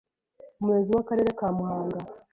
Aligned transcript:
Umuyobozi 0.59 0.91
w’Akarere 0.95 1.29
ka 1.39 1.47
Muhanga 1.57 1.97